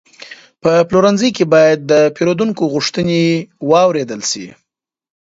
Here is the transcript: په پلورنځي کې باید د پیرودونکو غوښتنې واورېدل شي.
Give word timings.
په 0.61 0.71
پلورنځي 0.87 1.29
کې 1.35 1.45
باید 1.53 1.79
د 1.91 1.93
پیرودونکو 2.15 2.63
غوښتنې 2.73 3.23
واورېدل 3.71 4.21
شي. 4.31 4.47